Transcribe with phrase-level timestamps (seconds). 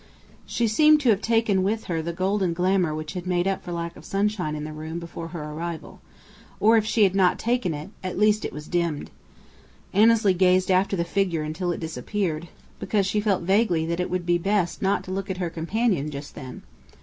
[0.47, 3.71] She seemed to have taken with her the golden glamour which had made up for
[3.71, 6.01] lack of sunshine in the room before her arrival;
[6.59, 9.11] or if she had not taken it, at least it was dimmed.
[9.93, 12.47] Annesley gazed after the figure until it disappeared,
[12.79, 16.09] because she felt vaguely that it would be best not to look at her companion
[16.09, 16.63] just then.